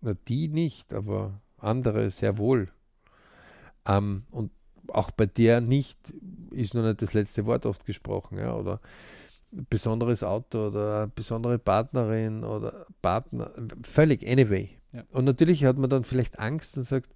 [0.00, 2.70] Na, die nicht, aber andere sehr wohl.
[3.86, 4.50] Ähm, und
[4.88, 6.12] auch bei der nicht
[6.50, 8.80] ist noch nicht das letzte Wort oft gesprochen, ja, oder
[9.50, 13.50] besonderes Auto oder besondere Partnerin oder Partner,
[13.82, 14.70] völlig anyway.
[14.94, 15.04] Ja.
[15.10, 17.14] Und natürlich hat man dann vielleicht Angst und sagt,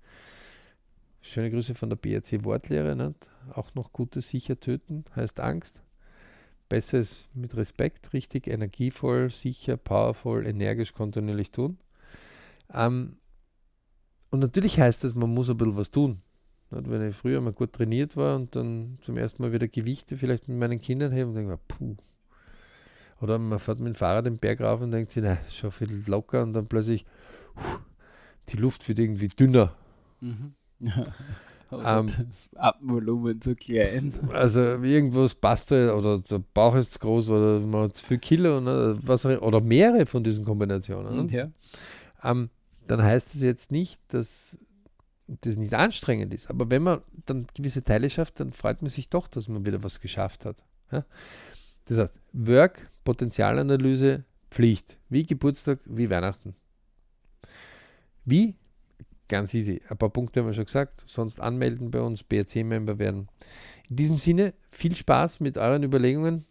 [1.23, 3.31] schöne Grüße von der BRC Wortlehre, nicht?
[3.55, 5.83] auch noch Gutes sicher töten, heißt Angst.
[6.69, 11.79] Besser ist mit Respekt, richtig energievoll, sicher, powerful, energisch, kontinuierlich tun.
[12.75, 13.17] Ähm,
[14.31, 16.21] und natürlich heißt das, man muss ein bisschen was tun.
[16.71, 20.49] Wenn ich früher mal gut trainiert war und dann zum ersten Mal wieder Gewichte vielleicht
[20.49, 21.97] mit meinen Kindern heben, denke ich, puh.
[23.23, 26.03] Oder man fährt mit dem Fahrrad den Berg rauf und denkt sich, na, schon viel
[26.07, 27.07] locker und dann plötzlich
[28.49, 29.75] die Luft wird irgendwie dünner.
[30.21, 30.55] Mhm.
[31.73, 34.13] ähm, das Atemvolumen zu klein.
[34.33, 38.19] Also irgendwas passt da, oder der Bauch ist zu groß oder man hat zu viel
[38.19, 41.27] Kilo ne, was, oder mehrere von diesen Kombinationen.
[41.27, 41.33] Ne?
[41.33, 41.51] Ja.
[42.31, 42.51] Ähm,
[42.87, 44.59] dann heißt das jetzt nicht, dass
[45.27, 46.49] das nicht anstrengend ist.
[46.49, 49.83] Aber wenn man dann gewisse Teile schafft, dann freut man sich doch, dass man wieder
[49.83, 50.65] was geschafft hat.
[50.91, 51.05] Ja?
[51.85, 54.99] Das heißt, Work, Potenzialanalyse, Pflicht.
[55.11, 56.55] Wie Geburtstag, wie Weihnachten.
[58.29, 58.57] Wie?
[59.29, 59.81] Ganz easy.
[59.89, 61.05] Ein paar Punkte haben wir schon gesagt.
[61.07, 63.29] Sonst anmelden bei uns, BRC-Member werden.
[63.89, 66.45] In diesem Sinne, viel Spaß mit euren Überlegungen.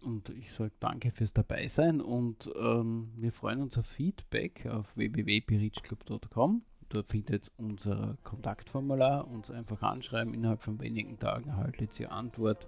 [0.00, 6.62] Und ich sage danke fürs Dabeisein und ähm, wir freuen uns auf Feedback auf www.berichclub.com.
[6.88, 10.34] Dort findet unser Kontaktformular, uns einfach anschreiben.
[10.34, 12.66] Innerhalb von wenigen Tagen erhaltet ihr Antwort.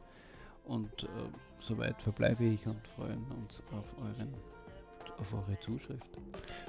[0.65, 1.07] Und äh,
[1.59, 4.33] soweit verbleibe ich und freuen uns auf, euren,
[5.23, 6.19] auf eure Zuschrift.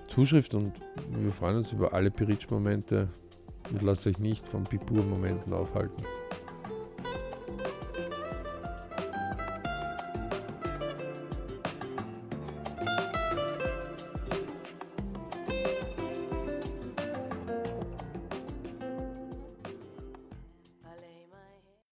[0.08, 0.74] Zuschrift und
[1.10, 3.10] wir freuen uns über alle Beritsch-Momente
[3.72, 6.04] und lasst euch nicht von Pipur-Momenten aufhalten.